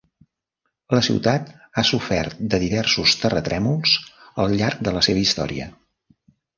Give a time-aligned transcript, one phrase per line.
[0.97, 3.97] La ciutat ha sofert de diversos terratrèmols
[4.47, 5.75] al llarg de la seva història.